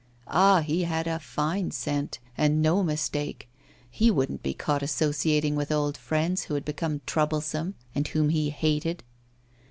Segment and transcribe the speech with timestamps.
[0.25, 0.61] Ah!
[0.61, 3.47] he had a fine scent, and no mistake;
[3.87, 8.49] he wouldn't be caught associating with old friends, who had become troublesome, and whom he
[8.49, 9.03] hated.